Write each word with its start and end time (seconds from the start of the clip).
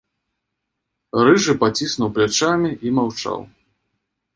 Рыжы 1.29 1.57
паціснуў 1.65 2.09
плячамі 2.19 2.77
і 2.85 2.99
маўчаў. 3.01 3.39